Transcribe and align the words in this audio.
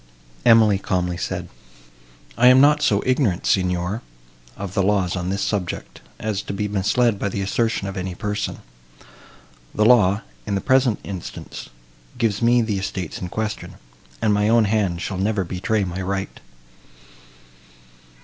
Emily 0.47 0.79
calmly 0.79 1.15
said, 1.15 1.47
"I 2.35 2.47
am 2.47 2.59
not 2.59 2.81
so 2.81 3.03
ignorant, 3.05 3.45
Signor, 3.45 4.01
of 4.57 4.73
the 4.73 4.81
laws 4.81 5.15
on 5.15 5.29
this 5.29 5.43
subject, 5.43 6.01
as 6.17 6.41
to 6.41 6.53
be 6.53 6.67
misled 6.67 7.19
by 7.19 7.29
the 7.29 7.41
assertion 7.41 7.87
of 7.87 7.95
any 7.95 8.15
person. 8.15 8.61
The 9.75 9.85
law, 9.85 10.23
in 10.47 10.55
the 10.55 10.59
present 10.59 10.97
instance, 11.03 11.69
gives 12.17 12.41
me 12.41 12.63
the 12.63 12.79
estates 12.79 13.21
in 13.21 13.29
question, 13.29 13.75
and 14.23 14.33
my 14.33 14.49
own 14.49 14.65
hand 14.65 15.03
shall 15.03 15.19
never 15.19 15.43
betray 15.43 15.83
my 15.83 16.01
right." 16.01 16.39